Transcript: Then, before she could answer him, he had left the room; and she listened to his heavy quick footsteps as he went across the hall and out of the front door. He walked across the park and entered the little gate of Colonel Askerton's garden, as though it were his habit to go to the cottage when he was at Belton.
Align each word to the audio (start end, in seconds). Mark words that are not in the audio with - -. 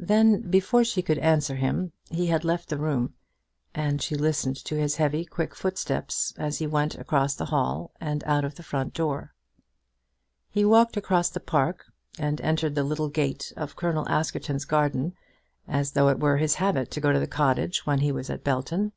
Then, 0.00 0.50
before 0.50 0.82
she 0.82 1.02
could 1.02 1.18
answer 1.18 1.54
him, 1.54 1.92
he 2.10 2.26
had 2.26 2.44
left 2.44 2.68
the 2.68 2.78
room; 2.78 3.14
and 3.76 4.02
she 4.02 4.16
listened 4.16 4.56
to 4.64 4.74
his 4.74 4.96
heavy 4.96 5.24
quick 5.24 5.54
footsteps 5.54 6.34
as 6.36 6.58
he 6.58 6.66
went 6.66 6.96
across 6.96 7.36
the 7.36 7.44
hall 7.44 7.92
and 8.00 8.24
out 8.24 8.44
of 8.44 8.56
the 8.56 8.64
front 8.64 8.92
door. 8.92 9.34
He 10.50 10.64
walked 10.64 10.96
across 10.96 11.30
the 11.30 11.38
park 11.38 11.84
and 12.18 12.40
entered 12.40 12.74
the 12.74 12.82
little 12.82 13.08
gate 13.08 13.52
of 13.56 13.76
Colonel 13.76 14.04
Askerton's 14.08 14.64
garden, 14.64 15.14
as 15.68 15.92
though 15.92 16.08
it 16.08 16.18
were 16.18 16.38
his 16.38 16.56
habit 16.56 16.90
to 16.90 17.00
go 17.00 17.12
to 17.12 17.20
the 17.20 17.28
cottage 17.28 17.86
when 17.86 18.00
he 18.00 18.10
was 18.10 18.28
at 18.30 18.42
Belton. 18.42 18.90